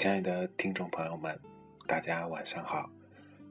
[0.00, 1.38] 亲爱的听众朋友们，
[1.86, 2.90] 大家晚上好，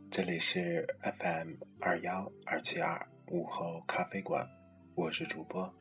[0.10, 4.50] 这里是 FM 二幺二七二午后咖啡馆，
[4.96, 5.72] 我是主播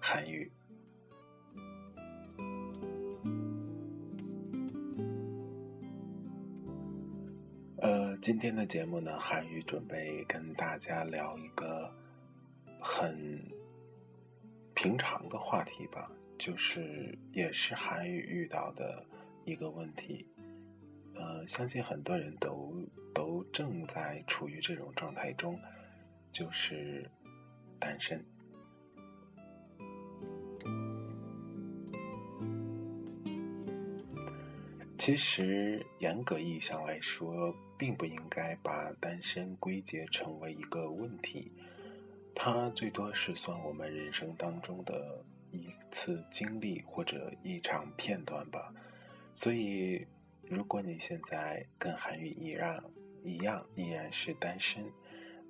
[0.00, 0.50] 韩宇。
[7.76, 11.92] 呃，今天的节目呢，韩宇准备跟大家聊一个
[12.80, 13.46] 很
[14.72, 19.04] 平常的话题吧，就是也是韩宇遇到的。
[19.44, 20.26] 一个问题，
[21.14, 22.82] 呃，相信很多人都
[23.14, 25.60] 都正在处于这种状态中，
[26.32, 27.10] 就是
[27.78, 28.24] 单身。
[34.96, 41.52] 其实严格意义上来说，并不应该把单身归结成为一个问题，
[42.34, 48.72] 它最多是算我们人生当中的一次经历或者一场片段吧。
[49.34, 50.06] 所以，
[50.48, 52.84] 如果你现在跟韩语一样
[53.24, 54.90] 一样依然是单身，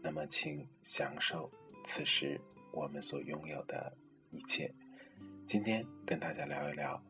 [0.00, 1.50] 那么请享受
[1.84, 2.40] 此时
[2.72, 3.94] 我们所拥有的
[4.30, 4.72] 一切。
[5.46, 7.02] 今天跟大家聊一聊，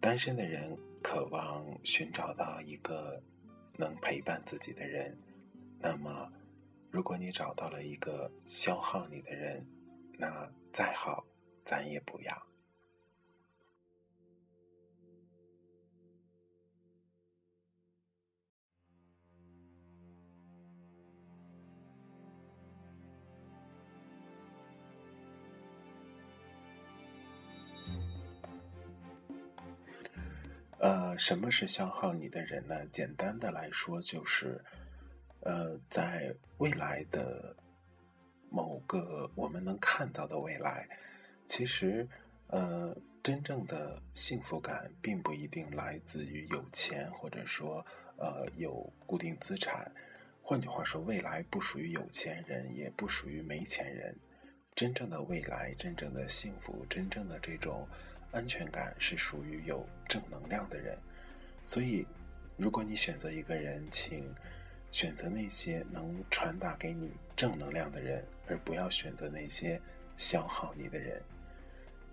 [0.00, 3.22] 单身的人渴望寻找到一个
[3.76, 5.16] 能陪伴自己的人。
[5.78, 6.32] 那么，
[6.90, 9.66] 如果你找到了一个消耗你的人，
[10.16, 11.26] 那再好，
[11.64, 12.42] 咱也不要。
[30.80, 32.86] 呃，什么是消耗你的人呢？
[32.86, 34.64] 简单的来说，就是，
[35.40, 37.56] 呃，在未来的
[38.48, 40.88] 某个我们能看到的未来，
[41.46, 42.08] 其实，
[42.46, 47.84] 呃，真正的幸福感并不一定来自于有钱，或者说，
[48.16, 49.90] 呃，有固定资产。
[50.40, 54.16] 换句话说，未来不属于有钱人，也不属于没钱人。
[54.76, 57.88] 真正的未来，真正的幸福，真正的这种。
[58.30, 60.98] 安全感是属于有正能量的人，
[61.64, 62.06] 所以，
[62.56, 64.34] 如果你选择一个人，请
[64.90, 69.80] 选择那些能传达给你正能量的人，而不要选择那些
[70.16, 71.22] 消耗你的人。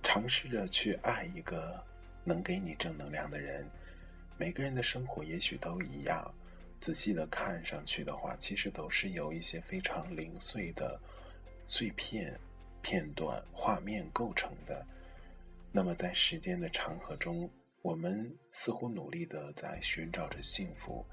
[0.03, 1.83] 尝试着去爱一个
[2.23, 3.67] 能给你正能量的人。
[4.37, 6.33] 每个人的生活也许都一样，
[6.79, 10.99] 仔细的看上去的话，其实都是由一些非常零碎的
[11.65, 12.39] 碎片、
[12.81, 14.85] 片段、画面构成的。
[15.75, 21.05] 那么，在时间的长河中，我们似乎努力的在寻找着幸福，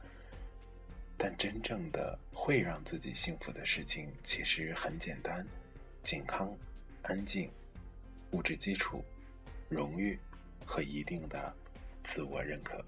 [1.19, 5.45] 但真正的会让自己幸福的事情，其实很简单：
[6.05, 6.57] 健康、
[7.03, 7.51] 安静、
[8.31, 9.05] 物质基础、
[9.69, 10.17] 荣誉
[10.65, 11.53] 和一定的
[12.05, 12.85] 自我认可。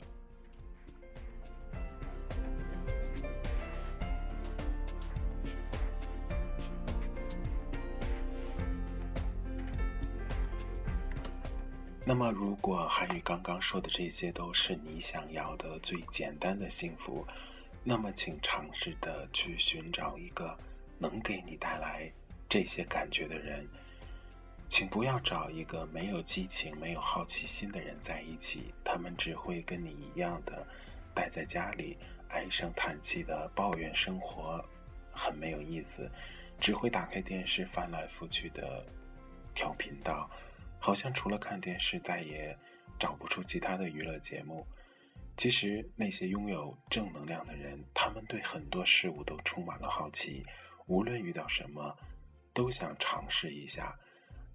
[12.07, 17.27] 那么，如果韩语刚刚说的这些都是你想要的最简单的幸福，
[17.83, 20.55] 那么请尝试的去寻找一个
[20.99, 22.13] 能给你带来
[22.47, 23.67] 这些感觉的人。
[24.69, 30.67] 请不要找一个没有激情、没有好奇心的人在一起，他们只会跟你一样的
[31.15, 31.97] 待在家里，
[32.29, 34.63] 唉声叹气的抱怨生活
[35.11, 36.11] 很没有意思，
[36.61, 38.85] 只会打开电视翻来覆去的
[39.55, 40.29] 调频道。
[40.85, 42.55] 好像除了看电视，再也
[42.99, 44.67] 找不出其他的娱乐节目。
[45.35, 50.45] 其实，那些拥有正能量的人，他们对很多事物都充满了好奇，
[50.87, 51.97] 无论遇到什么，
[52.53, 53.99] 都想尝试一下。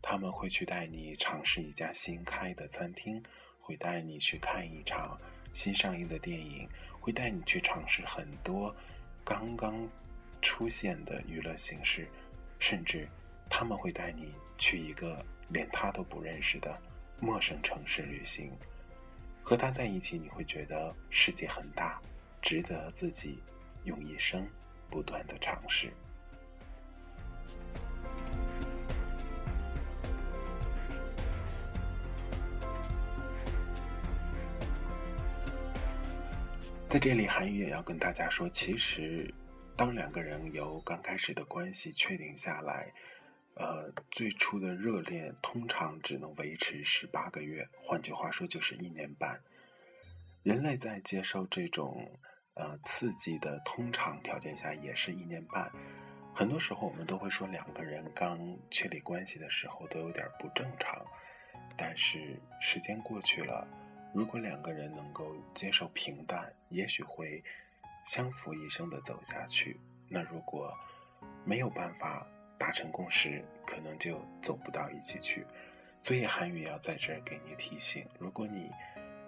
[0.03, 3.19] 他们会去带你尝试一家新开的餐厅，
[3.59, 5.19] 会带你去看一场
[5.51, 8.73] 新上映的电影，会带你去尝试很多
[9.25, 9.89] 刚刚
[10.43, 12.07] 出现的娱乐形式，
[12.59, 13.09] 甚至
[13.49, 16.75] 他们会带你去一个连他都不认识的
[17.19, 18.51] 陌生城市旅行。
[19.41, 21.99] 和他在一起，你会觉得世界很大，
[22.41, 23.39] 值得自己
[23.83, 24.47] 用一生
[24.89, 25.91] 不断的尝试。
[36.87, 39.31] 在这里，韩语也要跟大家说，其实，
[39.75, 42.91] 当两个人由刚开始的关系确定下来，
[43.59, 49.41] 呃，最初的热恋通常只能维持十八个月，换句话说就是一年半。
[50.43, 52.09] 人类在接受这种
[52.53, 55.69] 呃刺激的通常条件下，也是一年半。
[56.33, 58.39] 很多时候，我们都会说两个人刚
[58.71, 61.05] 确立关系的时候都有点不正常，
[61.75, 63.67] 但是时间过去了。
[64.13, 67.43] 如果两个人能够接受平淡，也许会
[68.05, 69.77] 相扶一生的走下去。
[70.07, 70.73] 那如果
[71.43, 72.25] 没有办法
[72.59, 75.45] 达成共识，可能就走不到一起去。
[76.01, 78.69] 所以韩语要在这儿给你提醒：如果你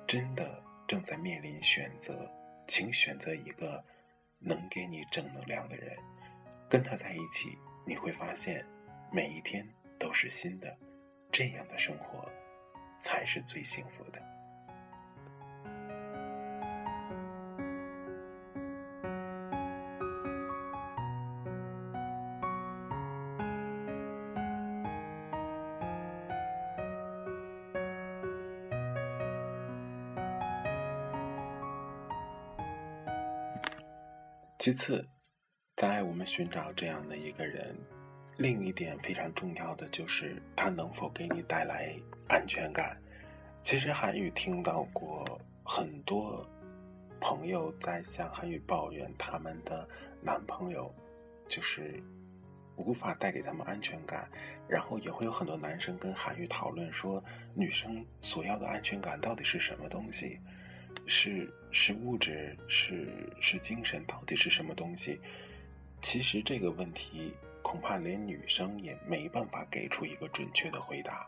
[0.05, 2.29] 真的正在面临选择，
[2.67, 3.83] 请选择一个
[4.39, 5.97] 能给你正能量的人，
[6.69, 7.57] 跟他在一起，
[7.87, 8.65] 你会发现
[9.11, 9.67] 每一天
[9.97, 10.77] 都是新的，
[11.31, 12.29] 这样的生活
[13.01, 14.21] 才是最幸福的。
[34.61, 35.03] 其次，
[35.75, 37.75] 在我们寻找这样的一个人，
[38.37, 41.95] 另一点非常重要的就是他能否给你带来
[42.27, 42.95] 安全感。
[43.63, 45.25] 其实韩语听到过
[45.65, 46.47] 很多
[47.19, 49.89] 朋友在向韩语抱怨他们的
[50.21, 50.93] 男朋友
[51.49, 51.99] 就是
[52.75, 54.29] 无法带给他们安全感，
[54.69, 57.23] 然后也会有很多男生跟韩语讨论说，
[57.55, 60.39] 女生所要的安全感到底是什么东西。
[61.13, 63.05] 是是物质，是
[63.41, 65.19] 是精神，到底是什么东西？
[66.01, 71.27] 其实这个问题恐怕连女生也没办法给出一个准确的回答。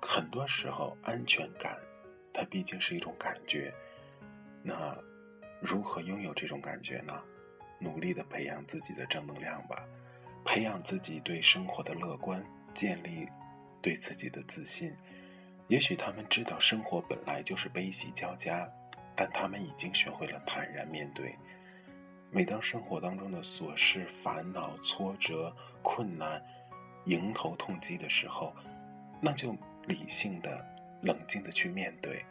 [0.00, 1.76] 很多时候，安全感
[2.32, 3.74] 它毕竟是一种感觉。
[4.62, 4.96] 那
[5.60, 7.20] 如何拥有这种感觉呢？
[7.80, 9.84] 努力的培养自己的正能量吧，
[10.44, 13.26] 培养自己对生活的乐观，建立
[13.82, 14.96] 对自己的自信。
[15.68, 18.68] 也许他们知道生活本来就是悲喜交加，
[19.14, 21.36] 但他们已经学会了坦然面对。
[22.30, 26.42] 每当生活当中的琐事、烦恼、挫折、困难
[27.04, 28.54] 迎头痛击的时候，
[29.20, 29.56] 那就
[29.86, 30.64] 理性的、
[31.02, 32.24] 冷静的去面对。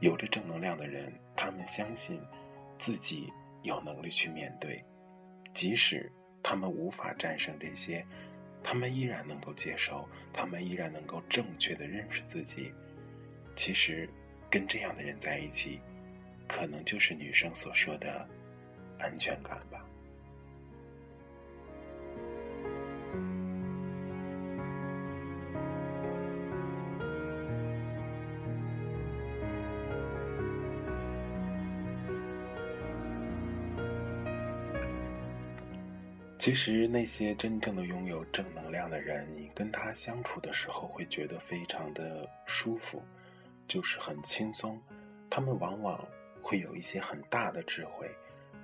[0.00, 2.20] 有着正能量的人，他们相信
[2.78, 3.32] 自己
[3.62, 4.84] 有能力去面对，
[5.52, 6.12] 即使
[6.42, 8.06] 他们无法战胜这些。
[8.62, 12.72] 他们依然能够接受，他们依然能够正确的认识自己。
[13.56, 14.08] 其实，
[14.50, 15.80] 跟这样的人在一起，
[16.46, 18.28] 可能就是女生所说的
[18.98, 19.87] 安全感吧。
[36.48, 43.02] 其实，那些真正的拥有正能量的人，你跟他相处的时候会觉得非常的舒服，
[43.66, 44.80] 就是很轻松。
[45.28, 46.02] 他们往往
[46.40, 48.10] 会有一些很大的智慧，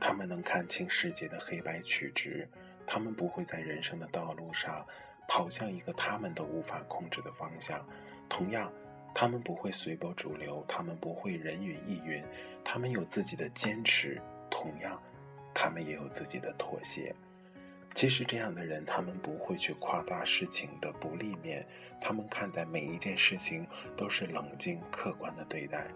[0.00, 2.48] 他们能看清世界的黑白曲直，
[2.86, 4.86] 他们不会在人生的道路上
[5.28, 7.86] 跑向一个他们都无法控制的方向。
[8.30, 8.72] 同样，
[9.14, 12.24] 他们不会随波逐流，他们不会人云亦云，
[12.64, 14.18] 他们有自己的坚持。
[14.50, 14.98] 同样，
[15.52, 17.14] 他们也有自己的妥协。
[17.94, 21.64] 其实这样的人，他们不会去夸大事情的不利面，
[22.00, 23.64] 他们看待每一件事情
[23.96, 25.86] 都是冷静客观的对待。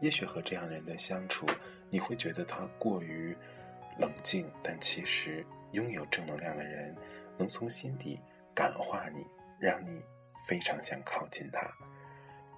[0.00, 1.46] 也许和这样人的相处，
[1.90, 3.36] 你会觉得他过于
[3.98, 6.94] 冷静，但其实拥有正能量的人，
[7.38, 8.20] 能从心底
[8.52, 9.24] 感化你，
[9.60, 10.02] 让你
[10.48, 11.70] 非常想靠近他。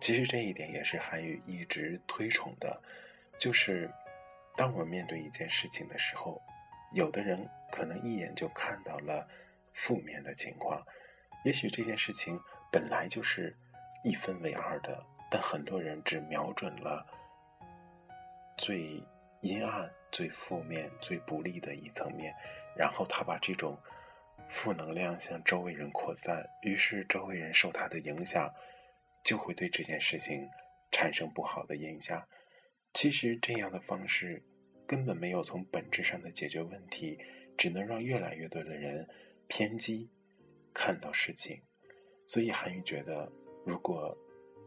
[0.01, 2.81] 其实这一点也是韩语一直推崇的，
[3.39, 3.91] 就是
[4.57, 6.41] 当我面对一件事情的时候。
[6.93, 9.27] 有的人可能一眼就看到了
[9.73, 10.85] 负面的情况，
[11.45, 12.39] 也许这件事情
[12.71, 13.57] 本来就是
[14.03, 17.07] 一分为二的，但很多人只瞄准了
[18.59, 19.03] 最
[19.41, 22.35] 阴暗、最负面、最不利的一层面，
[22.77, 23.79] 然后他把这种
[24.49, 28.53] 负能量向周围人扩散，于是周围人受他的影响，
[29.23, 30.49] 就会对这件事情
[30.91, 32.27] 产生不好的影响。
[32.93, 34.43] 其实这样的方式
[34.91, 37.17] 根本没有从本质上的解决问题，
[37.57, 39.09] 只能让越来越多的人
[39.47, 40.11] 偏激
[40.75, 41.63] 看到事情。
[42.27, 43.31] 所以韩愈觉得，
[43.65, 44.19] 如果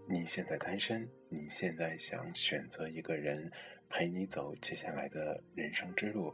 [0.07, 3.51] 你现在单身，你现在想选择一个人
[3.89, 6.33] 陪你走接下来的人生之路，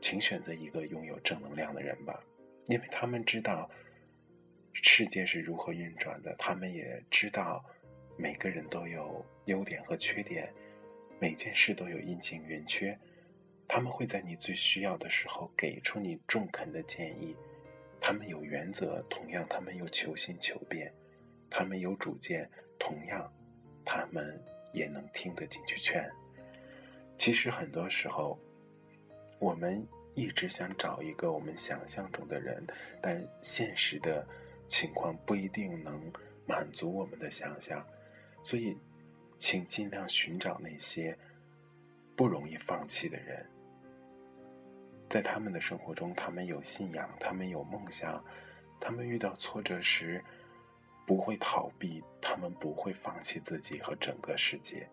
[0.00, 2.20] 请选择一个拥有正能量的人吧。
[2.66, 3.70] 因为他们知道
[4.72, 7.64] 世界是如何运转的，他们也知道
[8.18, 10.52] 每个人都有优点和缺点，
[11.20, 12.98] 每件事都有阴晴圆缺。
[13.68, 17.36] 他们会在你最需要的时候给出你中肯的建议。
[18.00, 20.90] 他们有原则，同样他们又求新求变；
[21.48, 23.32] 他们有主见，同样
[23.84, 26.10] 他们也能听得进去劝。
[27.16, 28.36] 其实很多时候，
[29.38, 29.86] 我们。
[30.16, 32.66] 一直想找一个我们想象中的人，
[33.00, 34.26] 但现实的
[34.66, 36.12] 情况不一定能
[36.48, 37.86] 满足我们的想象，
[38.42, 38.76] 所以，
[39.40, 41.16] 请尽量寻找那些
[42.14, 43.44] 不容易放弃的人。
[45.08, 48.22] 在他们的生活中，他们有信仰，他们有梦想，
[48.78, 50.22] 他们遇到挫折时
[51.06, 54.86] 不会逃避，他们不会放弃自己和整个世界。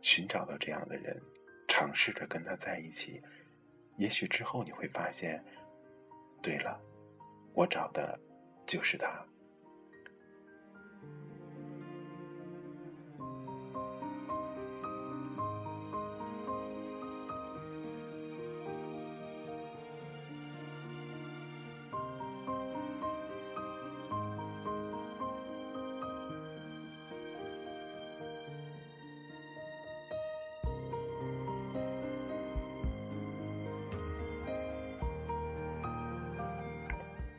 [0.00, 1.20] 寻找到这样的人，
[1.68, 3.22] 尝试着跟他在一起。
[3.98, 5.44] 也许之后你会发现，
[6.40, 6.80] 对了，
[7.52, 8.18] 我找的
[8.66, 9.22] 就是他。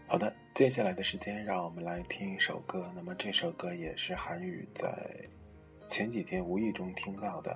[0.09, 2.81] 好的，接下来的时间，让我们来听一首歌。
[2.95, 4.91] 那么这首歌也是韩语在
[5.87, 7.55] 前几天无意中听到的，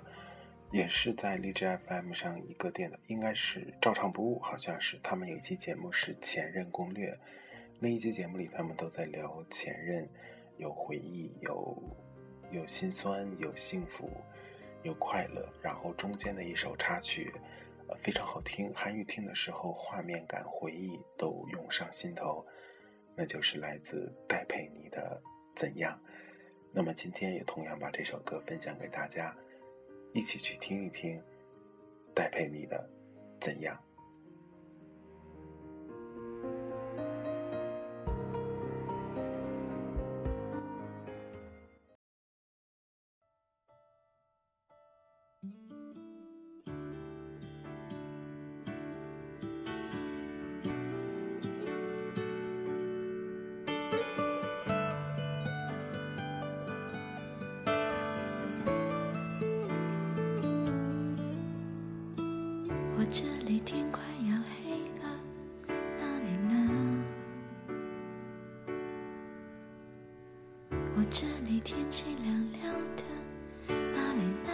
[0.69, 7.11] 也是在荔枝 FM 上一个店的，应该是照唱不误，好像是他们有一期节目是《前任攻略》，
[7.79, 10.07] 那一期节目里他们都在聊前任，
[10.57, 11.83] 有回忆，有
[12.51, 14.11] 有心酸，有幸福，
[14.83, 17.33] 有快乐，然后中间的一首插曲。
[17.99, 22.45] 非常好听，韩语听的时候，画面感、回忆都涌上心头，
[23.15, 25.21] 那就是来自戴佩妮的
[25.59, 25.99] 《怎样》。
[26.71, 29.35] 那么今天也同样把这首歌分享给大家，
[30.11, 31.21] 一起去听一听
[32.13, 32.89] 戴佩妮的
[33.43, 33.75] 《怎样》。
[71.15, 73.03] 这里天气凉凉的，
[73.67, 74.49] 哪里呢？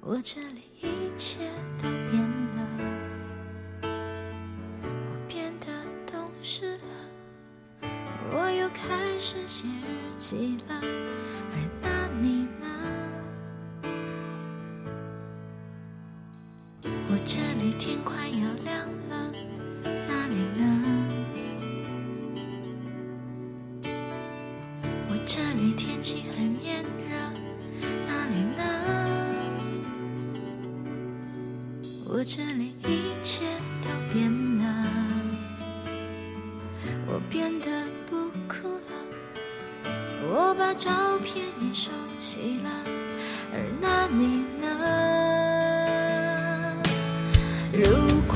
[0.00, 2.22] 我这里一切都变
[2.54, 2.62] 了，
[3.82, 5.66] 我变得
[6.06, 7.88] 懂事了，
[8.30, 10.80] 我又开始写日记了，
[11.50, 12.64] 而那你呢？
[17.10, 17.18] 我？
[17.24, 18.45] 这里天快要
[32.28, 33.44] 这里一切
[33.82, 34.28] 都变
[34.58, 34.64] 了，
[37.06, 37.70] 我变得
[38.04, 38.16] 不
[38.48, 38.90] 哭了，
[40.28, 42.68] 我把照片也收起了，
[43.52, 44.66] 而那你呢？
[47.72, 47.84] 如
[48.26, 48.34] 果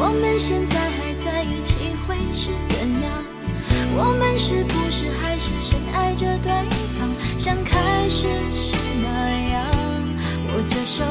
[0.00, 3.12] 我们现在还在一起，会是怎样？
[3.94, 6.50] 我们是不是还是深爱着对
[6.98, 7.06] 方，
[7.38, 9.06] 像开始时那
[9.50, 9.70] 样？
[10.54, 11.04] 握着手，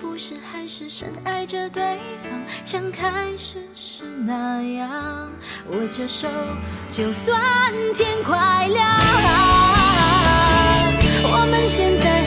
[0.00, 5.30] 不是还是深爱着对方，像开始时那样
[5.70, 6.28] 握着手，
[6.88, 7.40] 就算
[7.94, 8.98] 天快亮？
[11.26, 12.23] 我们现在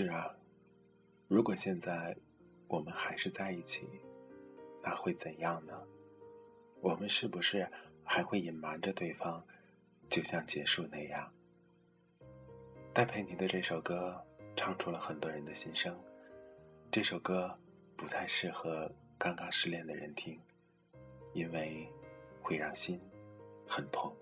[0.00, 0.32] 是啊，
[1.26, 2.16] 如果现在
[2.68, 3.84] 我们还是在一起，
[4.80, 5.76] 那会怎样呢？
[6.80, 7.68] 我们是不是
[8.04, 9.44] 还会隐瞒着对方，
[10.08, 11.32] 就像结束那样？
[12.94, 15.98] 戴佩妮的这首歌唱出了很多人的心声。
[16.92, 17.58] 这首歌
[17.96, 20.40] 不太适合刚刚失恋的人听，
[21.32, 21.88] 因为
[22.40, 23.00] 会让心
[23.66, 24.14] 很痛。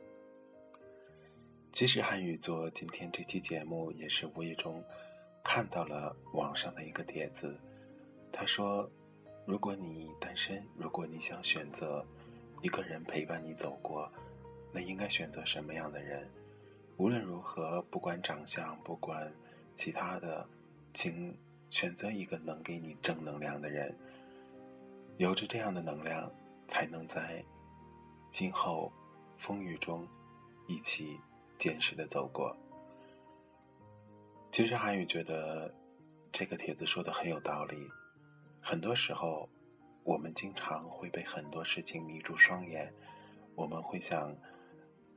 [1.70, 4.82] 即使汉语做今天这期节目也是无意中
[5.48, 7.56] 看到了网上的一个帖子，
[8.32, 8.90] 他说
[9.46, 12.04] ：“如果你单身，如果你想选择
[12.62, 14.10] 一个人陪伴你走过，
[14.72, 16.28] 那应该选择什么样的人？
[16.96, 19.32] 无论如何，不管长相，不管
[19.76, 20.44] 其他的，
[20.92, 21.32] 请
[21.70, 23.96] 选择一个能给你正能量的人。
[25.16, 26.28] 有着这样的能量，
[26.66, 27.42] 才能在
[28.28, 28.92] 今后
[29.36, 30.06] 风雨中
[30.66, 31.20] 一起
[31.56, 32.54] 坚实的走过。”
[34.56, 35.70] 其实韩宇觉得
[36.32, 37.90] 这个帖子说的很有道理。
[38.58, 39.46] 很多时候，
[40.02, 42.90] 我们经常会被很多事情迷住双眼，
[43.54, 44.34] 我们会想，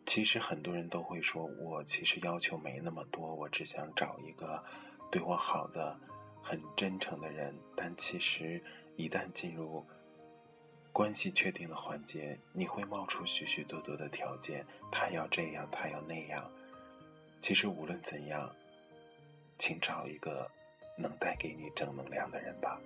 [0.06, 4.62] 其实很多人都会说，我其实要求没那么多，我只想找一个
[5.10, 5.98] 对我好的、
[6.44, 7.56] 很真诚的人。
[7.78, 8.62] 但其实，
[8.98, 9.86] 一旦进入
[10.92, 16.52] 关系确定的环节，你会冒出许许多多的条件，他要这样，他要那样。
[17.40, 18.54] 其实无论怎样。
[19.60, 20.50] 请找一个
[20.98, 22.80] 能带给你正能量的人吧。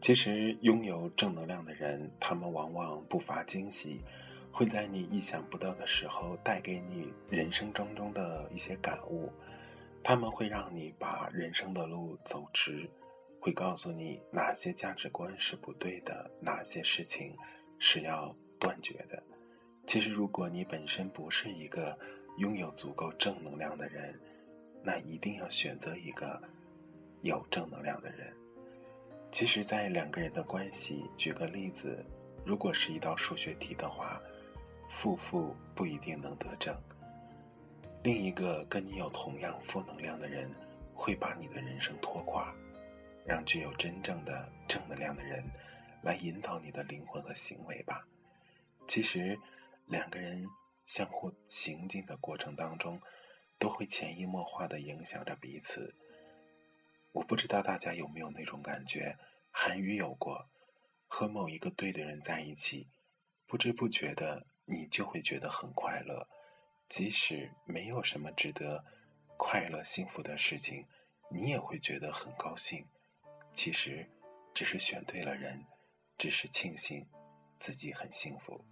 [0.00, 4.00] 其实，拥有正能量的人，他们往往不乏惊喜。
[4.56, 9.30] 会在你意想不到的时候带给你人生当中的一些感悟，
[10.02, 12.88] 他们会让你把人生的路走直，
[13.38, 17.36] 会告诉你哪些价值观是不对的，哪些事情
[17.78, 19.22] 是要断绝的。
[19.86, 21.94] 其实，如果你本身不是一个
[22.38, 24.18] 拥有足够正能量的人，
[24.82, 26.42] 那一定要选择一个
[27.20, 28.34] 有正能量的人。
[29.30, 32.02] 其实，在两个人的关系，举个例子，
[32.42, 34.18] 如果是一道数学题的话。
[34.88, 36.76] 负负不一定能得正。
[38.02, 40.50] 另一个跟你有同样负能量的人，
[40.94, 42.54] 会把你的人生拖垮，
[43.24, 45.44] 让具有真正的正能量的人
[46.02, 48.06] 来引导你的灵魂和行为吧。
[48.86, 49.36] 其实，
[49.86, 50.46] 两个人
[50.86, 53.00] 相互行进的过程当中，
[53.58, 55.92] 都会潜移默化的影响着彼此。
[57.10, 59.18] 我不知道大家有没有那种感觉，
[59.50, 60.48] 韩语有过，
[61.08, 62.88] 和某一个对的人在一起，
[63.48, 64.46] 不知不觉的。
[64.66, 66.28] 你就会觉得很快乐，
[66.88, 68.84] 即使没有什么值得
[69.36, 70.86] 快乐幸福的事情，
[71.30, 72.86] 你也会觉得很高兴。
[73.54, 74.10] 其实，
[74.52, 75.64] 只是选对了人，
[76.18, 77.08] 只是庆幸
[77.58, 78.64] 自己很幸福。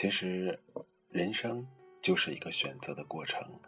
[0.00, 0.56] 其实，
[1.10, 1.66] 人生
[2.00, 3.58] 就是一个选择的过程。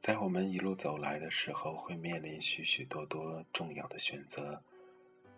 [0.00, 4.60] 在我们一路走来的时候，会面临许许多多重要的选择。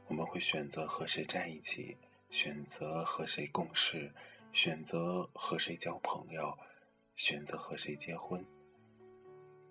[0.06, 1.98] 我们会选择和谁在一起，
[2.30, 4.14] 选择和谁共事，
[4.50, 6.56] 选择和谁交朋友，
[7.14, 8.42] 选择和谁结婚。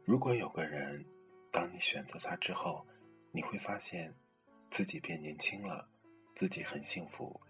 [0.03, 1.03] 如果有个人，
[1.51, 2.85] 当你选择他之后，
[3.31, 4.13] 你会发现
[4.69, 5.89] 自己变年轻了，
[6.35, 7.41] 自己很幸福，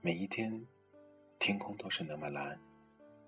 [0.00, 0.66] 每一天。
[1.44, 2.56] 天空都是那么蓝，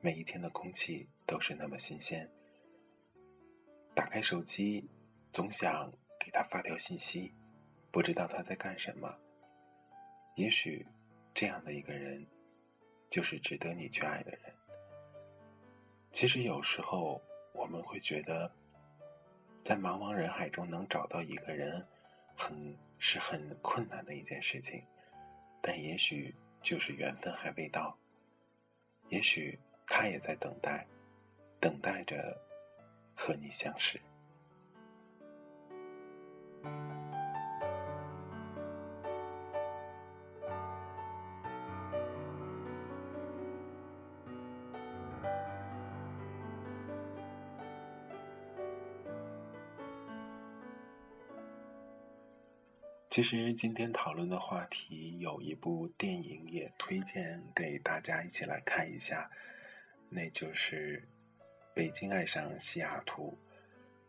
[0.00, 2.31] 每一天的空气都是那么新鲜。
[3.92, 4.88] 打开手机，
[5.33, 7.35] 总想给他发条信息，
[7.90, 9.12] 不知道他在干什么。
[10.37, 10.87] 也许，
[11.35, 12.24] 这样的一个人，
[13.11, 14.42] 就是值得你去爱的人。
[16.12, 17.20] 其实有时候
[17.53, 18.48] 我们会觉得，
[19.64, 21.85] 在茫茫人海中能找到一个人，
[22.37, 24.85] 很是很困难的一件事情。
[25.61, 27.98] 但也许就是缘分还未到。
[29.14, 30.85] 也许他也在等待，
[31.61, 32.37] 等待着
[33.14, 34.00] 和你相识。
[53.14, 59.31] 其实今天讨论的话题有一部电影也推荐给大家一起来看一下，
[60.09, 61.00] 那就是
[61.72, 63.38] 《北京爱上西雅图》。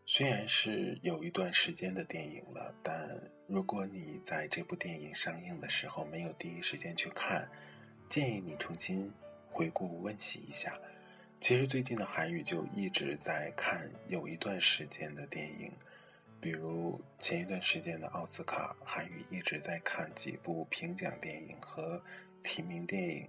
[0.06, 3.08] 虽然是有一段时间的电影了，但
[3.46, 7.48] 如果你在这部电影上映的时候没有第一时间去看，
[8.08, 9.14] 建议你重新
[9.48, 10.76] 回顾温习一下。
[11.40, 15.70] 其实最近的韩语就一直在看有一段时间的电影。
[16.40, 22.00] 比如前一段时间的奥斯卡，韩语一直在看几部评奖电影和
[22.42, 23.28] 提名电影，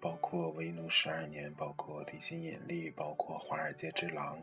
[0.00, 4.38] 包括《为奴十二年》，包括《地心引力》，包括《华尔街之狼》，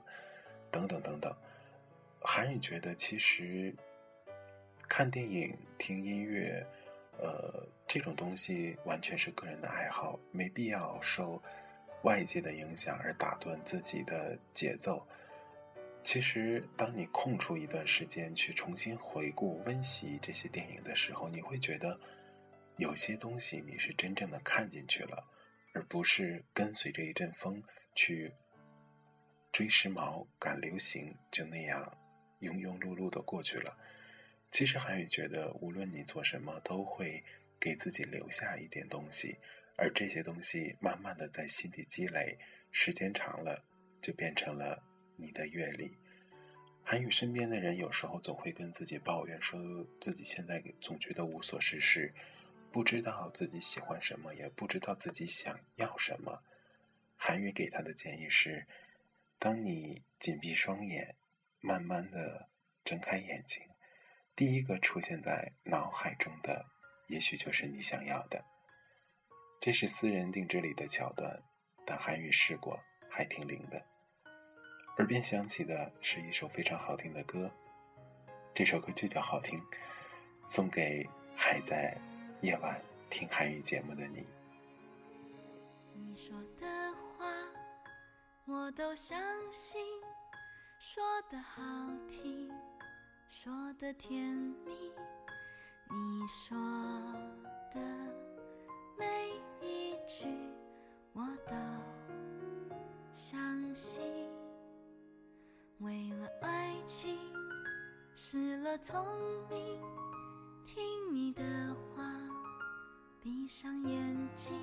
[0.70, 1.34] 等等等等。
[2.22, 3.74] 韩语觉得其实
[4.88, 6.66] 看电影、听音乐，
[7.18, 11.42] 呃，这种东西完全是个人的爱好，没必要受
[12.04, 15.08] 外界的影响而打断自己的节奏。
[16.02, 22.00] 其实，当你空出一段时间去重新回顾、温习这些电影的时候，你会觉得
[22.78, 25.24] 有些东西你是真正的看进去了，
[25.74, 27.62] 而不是跟随着一阵风
[27.94, 28.34] 去
[29.52, 31.96] 追时髦、赶流行，就那样
[32.40, 33.78] 庸庸碌碌的过去了。
[34.50, 37.24] 其实韩语觉得，无论你做什么，都会
[37.60, 39.38] 给自己留下一点东西，
[39.78, 42.40] 而这些东西慢慢的在心底积累，
[42.72, 43.64] 时间长了，
[44.02, 44.82] 就变成了。
[45.20, 45.98] 你的阅历，
[46.84, 49.60] 韩宇身边的人有时候总会跟自己抱怨，说
[50.00, 52.14] 自己现在总觉得无所事事，
[52.72, 56.42] 不知道自己喜欢什么，也不知道自己想要什么。
[57.16, 58.66] 韩宇给他的建议是：
[59.38, 61.16] 当你紧闭双眼，
[61.60, 62.50] 慢慢的
[62.84, 63.64] 睁开眼睛，
[64.36, 66.66] 第一个出现在脑海中的，
[67.08, 68.46] 也许就是你想要的。
[69.60, 71.44] 这是私人定制里的桥段，
[71.86, 72.80] 但韩宇试过，
[73.10, 73.86] 还挺灵的。
[75.00, 77.50] 耳边响起的是一首非常好听的歌，
[78.54, 79.58] 这首歌就叫好听，
[80.46, 81.98] 送给还在
[82.42, 82.78] 夜晚
[83.10, 84.26] 听韩语节目的你。
[85.94, 86.68] 你说的
[87.18, 87.32] 话
[88.44, 89.18] 我都相
[89.50, 89.82] 信，
[90.80, 91.62] 说的好
[92.10, 92.52] 听，
[93.30, 94.22] 说的甜
[94.66, 94.92] 蜜，
[95.90, 96.58] 你说
[97.74, 97.80] 的
[98.98, 99.06] 每
[99.66, 100.28] 一句
[101.14, 101.56] 我都
[103.14, 104.04] 相信。
[105.80, 107.18] 为了爱情
[108.14, 109.06] 失了聪
[109.50, 109.80] 明，
[110.66, 111.42] 听你的
[111.96, 112.04] 话，
[113.22, 114.54] 闭上眼睛，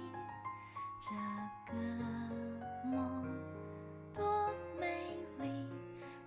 [1.01, 1.79] 这个
[2.85, 3.25] 梦
[4.13, 5.67] 多美丽，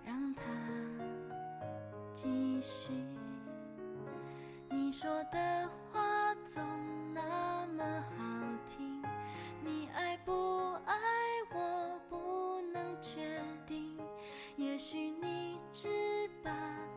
[0.04, 0.42] 让它
[2.12, 2.92] 继续。
[4.68, 6.60] 你说的话总
[7.14, 7.84] 那么
[8.18, 8.24] 好
[8.66, 9.00] 听，
[9.62, 10.96] 你爱不爱
[11.54, 13.39] 我不能确定。
[15.82, 15.88] 是
[16.42, 16.50] 把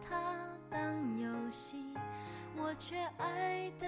[0.06, 0.36] 它
[0.69, 0.78] 当
[1.17, 1.78] 游戏
[2.58, 3.88] 我却爱的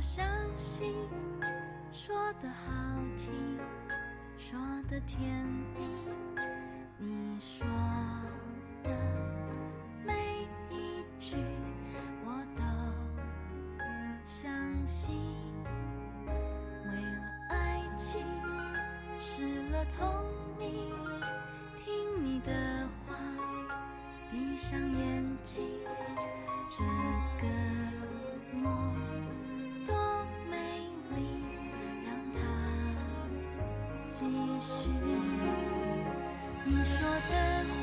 [0.00, 0.24] 我相
[0.56, 0.94] 信，
[1.92, 2.72] 说的好
[3.18, 3.58] 听，
[4.38, 4.58] 说
[4.88, 5.44] 的甜
[5.76, 5.84] 蜜。
[6.96, 7.66] 你说
[8.82, 8.90] 的
[10.02, 10.14] 每
[10.70, 11.36] 一句
[12.24, 12.62] 我都
[14.24, 14.50] 相
[14.86, 15.14] 信。
[16.26, 18.24] 为了爱情
[19.18, 20.24] 失了聪
[20.58, 20.94] 明，
[21.76, 22.50] 听你的
[23.06, 23.14] 话，
[24.30, 25.62] 闭上眼睛。
[34.20, 34.26] 继
[34.60, 34.90] 续。
[36.66, 37.79] 你说的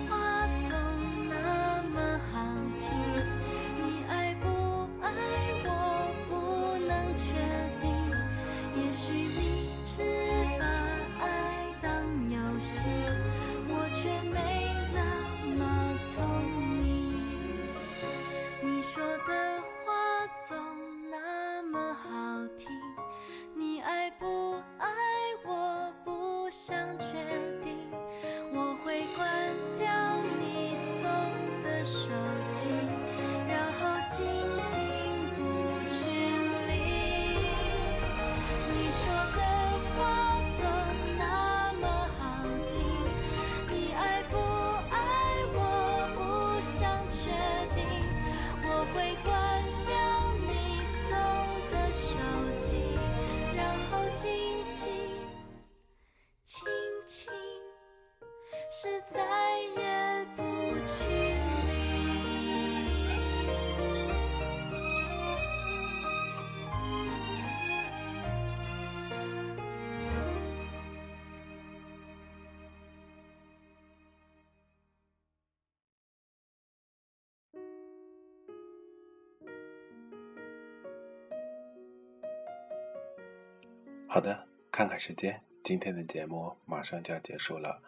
[84.17, 87.79] 好的，看看时间，今天的节目马上就要结束了。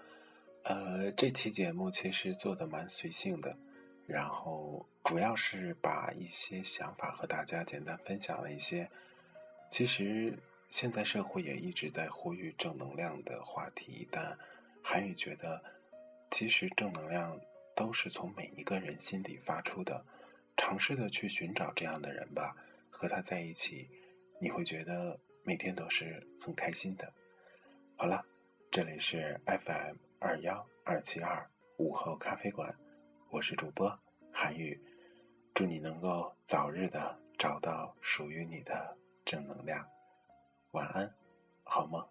[0.61, 3.57] 呃，这期节目其实做的蛮随性的，
[4.05, 8.87] 然后主要是把一些想法和大家简单分享了一些。
[9.71, 10.37] 其实
[10.69, 14.37] 现在社会也一直在呼吁正能量的话题，但
[14.83, 15.59] 韩宇觉得，
[16.29, 17.41] 其实正能量
[17.75, 20.05] 都是从每一个人心底发出的。
[20.55, 22.55] 尝试的去寻找这样的人吧，
[22.91, 23.89] 和他在一起，
[24.39, 27.11] 你会觉得每天都是很开心的。
[27.95, 28.23] 好了，
[28.69, 32.75] 这里是 FM 二幺二七二午后咖啡馆，
[33.29, 33.99] 我是主播
[34.31, 34.79] 韩宇，
[35.53, 39.85] 祝你能够早日的找到属于你的正能量。
[40.71, 41.13] 晚安，
[41.63, 42.07] 好梦。